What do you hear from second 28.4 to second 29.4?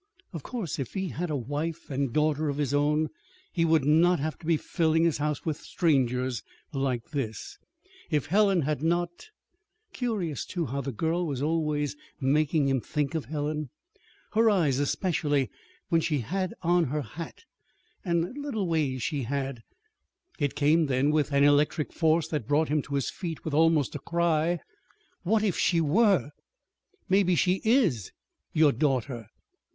your daughter!"